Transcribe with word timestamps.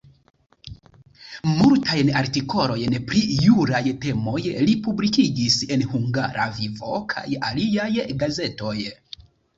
Multajn 1.57 2.07
artikolojn 2.21 2.95
pri 3.11 3.21
juraj 3.47 3.83
temoj 4.07 4.41
li 4.69 4.75
publikigis 4.87 5.59
en 5.77 5.85
Hungara 5.93 6.49
Vivo 6.57 6.97
kaj 7.13 7.27
aliaj 7.51 7.89
gazetoj. 8.25 8.77